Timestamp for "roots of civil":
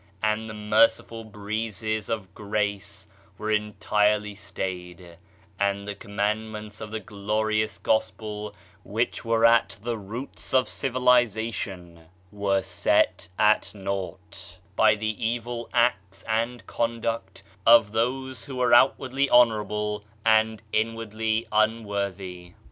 9.99-11.03